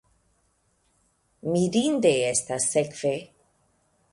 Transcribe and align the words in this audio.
Mirinde 1.55 2.15
estas, 2.31 2.69
sekve. 2.77 3.13